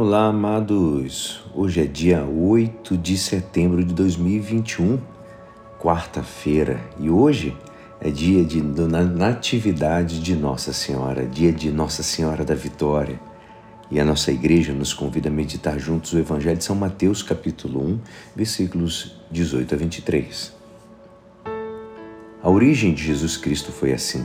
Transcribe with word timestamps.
Olá, 0.00 0.26
amados. 0.26 1.40
Hoje 1.52 1.80
é 1.80 1.84
dia 1.84 2.24
8 2.24 2.96
de 2.96 3.18
setembro 3.18 3.84
de 3.84 3.92
2021, 3.92 4.96
quarta-feira, 5.76 6.80
e 7.00 7.10
hoje 7.10 7.56
é 8.00 8.08
dia 8.08 8.44
de 8.44 8.62
natividade 8.62 10.20
de 10.20 10.36
Nossa 10.36 10.72
Senhora, 10.72 11.26
dia 11.26 11.52
de 11.52 11.72
Nossa 11.72 12.04
Senhora 12.04 12.44
da 12.44 12.54
Vitória. 12.54 13.20
E 13.90 13.98
a 13.98 14.04
nossa 14.04 14.30
igreja 14.30 14.72
nos 14.72 14.94
convida 14.94 15.28
a 15.30 15.32
meditar 15.32 15.80
juntos 15.80 16.12
o 16.12 16.18
Evangelho 16.20 16.58
de 16.58 16.62
São 16.62 16.76
Mateus, 16.76 17.20
capítulo 17.20 17.84
1, 17.84 18.00
versículos 18.36 19.16
18 19.32 19.74
a 19.74 19.78
23. 19.78 20.52
A 22.40 22.48
origem 22.48 22.94
de 22.94 23.02
Jesus 23.02 23.36
Cristo 23.36 23.72
foi 23.72 23.92
assim. 23.92 24.24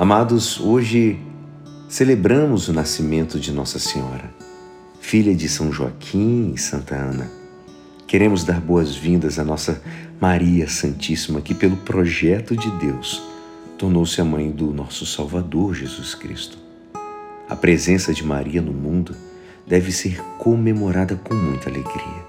Amados, 0.00 0.58
hoje 0.58 1.20
celebramos 1.86 2.68
o 2.68 2.72
nascimento 2.72 3.38
de 3.38 3.52
Nossa 3.52 3.78
Senhora, 3.78 4.32
filha 4.98 5.34
de 5.34 5.46
São 5.46 5.70
Joaquim 5.70 6.54
e 6.54 6.58
Santa 6.58 6.96
Ana. 6.96 7.30
Queremos 8.06 8.42
dar 8.42 8.62
boas-vindas 8.62 9.38
à 9.38 9.44
nossa 9.44 9.82
Maria 10.18 10.66
Santíssima, 10.70 11.42
que, 11.42 11.52
pelo 11.52 11.76
projeto 11.76 12.56
de 12.56 12.70
Deus, 12.78 13.22
tornou-se 13.76 14.18
a 14.22 14.24
mãe 14.24 14.50
do 14.50 14.72
nosso 14.72 15.04
Salvador 15.04 15.74
Jesus 15.74 16.14
Cristo. 16.14 16.56
A 17.46 17.54
presença 17.54 18.14
de 18.14 18.24
Maria 18.24 18.62
no 18.62 18.72
mundo 18.72 19.14
deve 19.66 19.92
ser 19.92 20.18
comemorada 20.38 21.14
com 21.14 21.34
muita 21.34 21.68
alegria. 21.68 22.24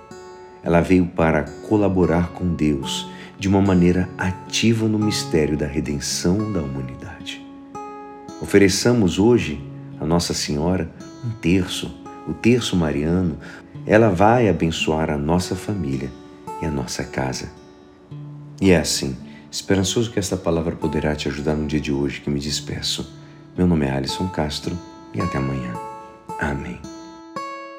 Ela 0.61 0.81
veio 0.81 1.05
para 1.05 1.43
colaborar 1.69 2.33
com 2.33 2.53
Deus 2.53 3.09
de 3.39 3.47
uma 3.47 3.61
maneira 3.61 4.09
ativa 4.17 4.89
no 4.89 4.99
mistério 4.99 5.55
da 5.55 5.67
redenção 5.67 6.51
da 6.51 6.59
humanidade. 6.59 7.10
Ofereçamos 8.51 9.17
hoje 9.17 9.63
a 9.97 10.05
Nossa 10.05 10.33
Senhora 10.33 10.91
um 11.23 11.29
terço, 11.39 11.89
o 12.27 12.33
terço 12.33 12.75
mariano. 12.75 13.37
Ela 13.87 14.09
vai 14.09 14.49
abençoar 14.49 15.09
a 15.09 15.17
nossa 15.17 15.55
família 15.55 16.11
e 16.61 16.65
a 16.65 16.69
nossa 16.69 17.05
casa. 17.05 17.49
E 18.59 18.71
é 18.71 18.77
assim, 18.77 19.15
esperançoso 19.49 20.11
que 20.11 20.19
esta 20.19 20.35
palavra 20.35 20.75
poderá 20.75 21.15
te 21.15 21.29
ajudar 21.29 21.55
no 21.55 21.65
dia 21.65 21.79
de 21.79 21.93
hoje 21.93 22.19
que 22.19 22.29
me 22.29 22.41
despeço. 22.41 23.15
Meu 23.57 23.65
nome 23.65 23.85
é 23.85 23.91
Alisson 23.91 24.27
Castro 24.27 24.77
e 25.13 25.21
até 25.21 25.37
amanhã. 25.37 25.73
Amém. 26.37 26.77